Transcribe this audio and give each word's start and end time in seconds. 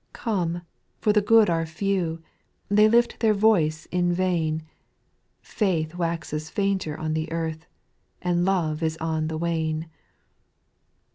4. 0.15 0.23
Come, 0.23 0.61
for 0.97 1.13
the 1.13 1.21
good 1.21 1.47
are 1.47 1.63
few; 1.63 2.23
They 2.69 2.89
lift 2.89 3.19
their 3.19 3.35
voice 3.35 3.85
in 3.91 4.11
vain; 4.11 4.63
Faith 5.43 5.93
waxes 5.93 6.49
fainter 6.49 6.97
on 6.97 7.13
the 7.13 7.31
earth. 7.31 7.67
And 8.19 8.43
love 8.43 8.81
is 8.81 8.97
on 8.97 9.27
the 9.27 9.37
wane. 9.37 9.91